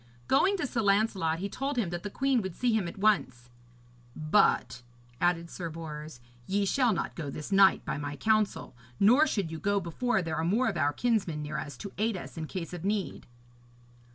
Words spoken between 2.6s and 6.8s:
him at once; 'but,' added Sir Bors, 'ye